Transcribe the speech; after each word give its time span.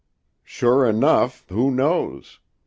'"Sure 0.43 0.83
enough, 0.89 1.45
who 1.49 1.69
knows? 1.69 2.39